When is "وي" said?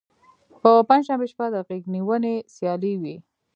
3.01-3.15